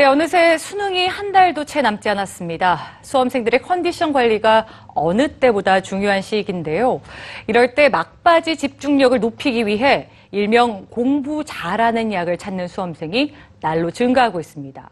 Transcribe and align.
네, 0.00 0.06
어느새 0.06 0.56
수능이 0.56 1.08
한 1.08 1.30
달도 1.30 1.66
채 1.66 1.82
남지 1.82 2.08
않았습니다. 2.08 3.00
수험생들의 3.02 3.60
컨디션 3.60 4.14
관리가 4.14 4.66
어느 4.94 5.28
때보다 5.28 5.82
중요한 5.82 6.22
시기인데요. 6.22 7.02
이럴 7.46 7.74
때 7.74 7.90
막바지 7.90 8.56
집중력을 8.56 9.20
높이기 9.20 9.66
위해 9.66 10.08
일명 10.30 10.86
공부 10.88 11.44
잘하는 11.44 12.14
약을 12.14 12.38
찾는 12.38 12.68
수험생이 12.68 13.34
날로 13.60 13.90
증가하고 13.90 14.40
있습니다. 14.40 14.88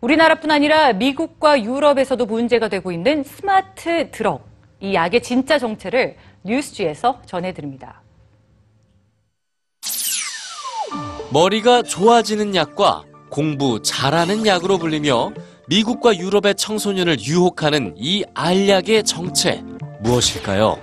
우리나라뿐 0.00 0.50
아니라 0.50 0.94
미국과 0.94 1.62
유럽에서도 1.62 2.26
문제가 2.26 2.66
되고 2.66 2.90
있는 2.90 3.22
스마트 3.22 4.10
드럭. 4.10 4.44
이 4.80 4.94
약의 4.94 5.22
진짜 5.22 5.60
정체를 5.60 6.16
뉴스지에서 6.42 7.22
전해드립니다. 7.24 8.02
머리가 11.32 11.84
좋아지는 11.84 12.56
약과 12.56 13.04
공부 13.30 13.80
잘하는 13.82 14.46
약으로 14.46 14.78
불리며 14.78 15.32
미국과 15.68 16.18
유럽의 16.18 16.56
청소년을 16.56 17.20
유혹하는 17.20 17.94
이 17.96 18.24
알약의 18.34 19.04
정체 19.04 19.62
무엇일까요? 20.00 20.78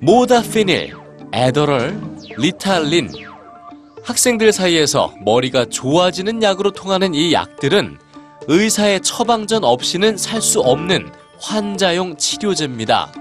모다피닐, 0.00 0.94
에더럴, 1.32 1.98
리탈린 2.36 3.10
학생들 4.04 4.52
사이에서 4.52 5.14
머리가 5.24 5.66
좋아지는 5.66 6.42
약으로 6.42 6.70
통하는 6.70 7.14
이 7.14 7.32
약들은 7.32 7.98
의사의 8.46 9.00
처방전 9.00 9.64
없이는 9.64 10.16
살 10.16 10.40
수 10.40 10.60
없는 10.60 11.10
환자용 11.40 12.16
치료제입니다. 12.16 13.12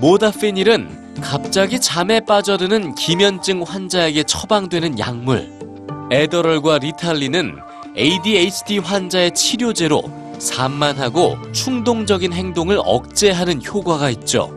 모다피닐은 0.00 1.14
갑자기 1.22 1.80
잠에 1.80 2.20
빠져드는 2.20 2.94
기면증 2.94 3.62
환자에게 3.62 4.24
처방되는 4.24 4.98
약물. 4.98 5.63
에더럴과 6.10 6.78
리탈린은 6.78 7.56
ADHD 7.96 8.78
환자의 8.78 9.34
치료제로 9.34 10.02
산만하고 10.38 11.36
충동적인 11.52 12.32
행동을 12.32 12.78
억제하는 12.84 13.64
효과가 13.64 14.10
있죠. 14.10 14.52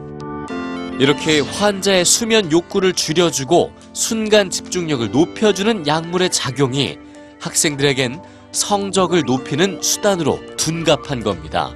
이렇게 1.00 1.40
환자의 1.40 2.04
수면 2.06 2.52
욕구를 2.52 2.94
줄여주고 2.94 3.72
순간 3.94 4.50
집중력을 4.50 5.12
높여주는 5.12 5.86
약물의 5.86 6.32
작용이 6.32 6.98
학생들에겐 7.40 8.20
성적을 8.52 9.24
높이는 9.26 9.80
수단으로 9.82 10.40
둔갑한 10.58 11.22
겁니다. 11.22 11.72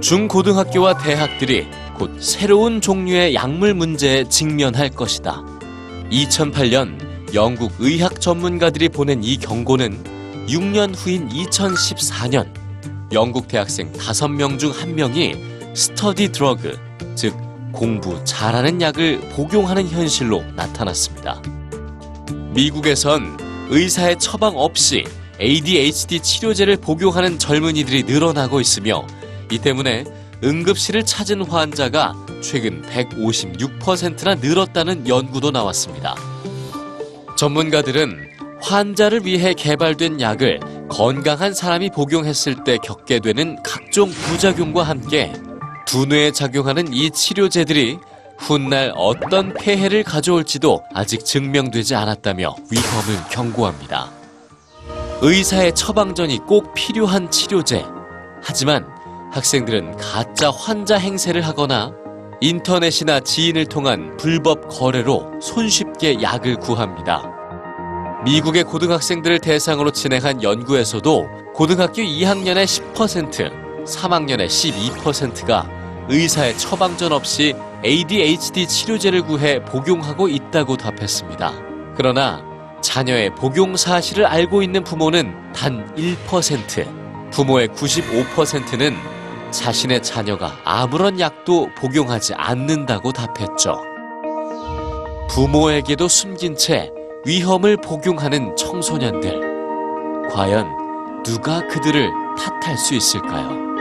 중고등학교와 0.00 0.98
대학들이 0.98 1.66
곧 1.94 2.20
새로운 2.20 2.80
종류의 2.80 3.34
약물 3.34 3.74
문제에 3.74 4.24
직면할 4.24 4.90
것이다. 4.90 5.44
2008년 6.10 7.11
영국 7.34 7.72
의학 7.78 8.20
전문가들이 8.20 8.90
보낸 8.90 9.24
이 9.24 9.38
경고는 9.38 10.46
6년 10.48 10.92
후인 10.94 11.30
2014년 11.30 12.52
영국 13.10 13.48
대학생 13.48 13.90
5명 13.92 14.58
중 14.58 14.70
1명이 14.72 15.74
스터디 15.74 16.30
드러그, 16.32 16.78
즉 17.14 17.34
공부 17.72 18.22
잘하는 18.24 18.82
약을 18.82 19.20
복용하는 19.30 19.88
현실로 19.88 20.42
나타났습니다. 20.54 21.40
미국에선 22.52 23.38
의사의 23.70 24.18
처방 24.18 24.58
없이 24.58 25.04
ADHD 25.40 26.20
치료제를 26.20 26.76
복용하는 26.76 27.38
젊은이들이 27.38 28.02
늘어나고 28.02 28.60
있으며 28.60 29.06
이 29.50 29.58
때문에 29.58 30.04
응급실을 30.44 31.06
찾은 31.06 31.46
환자가 31.46 32.14
최근 32.42 32.82
156%나 32.82 34.34
늘었다는 34.34 35.08
연구도 35.08 35.50
나왔습니다. 35.50 36.31
전문가들은 37.42 38.60
환자를 38.60 39.26
위해 39.26 39.52
개발된 39.52 40.20
약을 40.20 40.60
건강한 40.88 41.52
사람이 41.52 41.90
복용했을 41.90 42.62
때 42.62 42.78
겪게 42.78 43.18
되는 43.18 43.60
각종 43.64 44.12
부작용과 44.12 44.84
함께 44.84 45.32
두뇌에 45.84 46.30
작용하는 46.30 46.92
이 46.92 47.10
치료제들이 47.10 47.98
훗날 48.38 48.92
어떤 48.94 49.52
폐해를 49.54 50.04
가져올지도 50.04 50.84
아직 50.94 51.24
증명되지 51.24 51.96
않았다며 51.96 52.54
위험을 52.70 53.28
경고합니다. 53.28 54.12
의사의 55.20 55.74
처방전이 55.74 56.46
꼭 56.46 56.72
필요한 56.74 57.28
치료제. 57.28 57.84
하지만 58.40 58.86
학생들은 59.32 59.96
가짜 59.96 60.48
환자 60.48 60.96
행세를 60.96 61.42
하거나 61.42 61.92
인터넷이나 62.40 63.18
지인을 63.18 63.66
통한 63.66 64.16
불법 64.16 64.68
거래로 64.68 65.40
손 65.40 65.68
쉽게 66.02 66.20
약을 66.20 66.56
구합니다. 66.56 67.22
미국의 68.24 68.64
고등학생들을 68.64 69.38
대상으로 69.38 69.92
진행한 69.92 70.42
연구에서도 70.42 71.28
고등학교 71.54 72.02
2학년의 72.02 72.64
10%, 72.94 73.84
3학년의 73.84 74.46
12%가 74.46 75.66
의사의 76.08 76.58
처방전 76.58 77.12
없이 77.12 77.54
ADHD 77.84 78.66
치료제를 78.66 79.22
구해 79.22 79.64
복용하고 79.64 80.28
있다고 80.28 80.76
답했습니다. 80.76 81.52
그러나 81.96 82.42
자녀의 82.80 83.34
복용 83.36 83.76
사실을 83.76 84.26
알고 84.26 84.62
있는 84.62 84.82
부모는 84.82 85.52
단 85.52 85.94
1%, 85.94 87.30
부모의 87.30 87.68
95%는 87.68 88.96
자신의 89.52 90.02
자녀가 90.02 90.56
아무런 90.64 91.20
약도 91.20 91.68
복용하지 91.76 92.34
않는다고 92.34 93.12
답했죠. 93.12 93.91
부모에게도 95.32 96.08
숨긴 96.08 96.54
채 96.56 96.92
위험을 97.24 97.78
복용하는 97.78 98.54
청소년들. 98.54 100.28
과연 100.30 101.22
누가 101.24 101.66
그들을 101.68 102.10
탓할 102.36 102.76
수 102.76 102.94
있을까요? 102.94 103.71